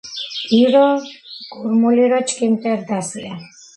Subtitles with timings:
[0.61, 0.85] ირო
[1.51, 3.33] გურმულირი ჩქიმი მტერი რდასია."